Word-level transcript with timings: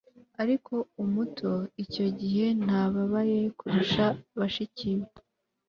Ariko 0.41 0.73
umuto 1.03 1.51
icyo 1.83 2.05
gihe 2.19 2.45
ntababaye 2.63 3.39
kurusha 3.57 4.05
bashiki 4.37 4.89
be 4.97 5.07